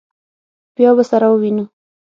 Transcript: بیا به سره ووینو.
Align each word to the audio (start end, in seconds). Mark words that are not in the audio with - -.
بیا 0.75 0.91
به 0.97 1.03
سره 1.09 1.27
ووینو. 1.29 1.65